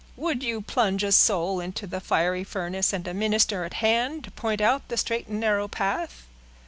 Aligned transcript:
"Would 0.17 0.41
you 0.41 0.61
plunge 0.63 1.03
a 1.03 1.11
soul 1.11 1.59
into 1.59 1.85
the 1.85 1.99
fiery 2.01 2.43
furnace, 2.43 2.91
and 2.91 3.07
a 3.07 3.13
minister 3.13 3.65
at 3.65 3.75
hand 3.75 4.23
to 4.23 4.31
point 4.31 4.59
out 4.59 4.87
the 4.87 4.97
straight 4.97 5.27
and 5.27 5.39
narrow 5.39 5.67
path?" 5.67 6.23